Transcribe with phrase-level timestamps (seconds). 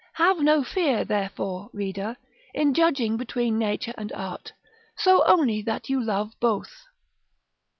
[0.17, 0.23] §VI.
[0.25, 2.17] Have no fear, therefore, reader,
[2.55, 4.51] in judging between nature and art,
[4.97, 6.87] so only that you love both.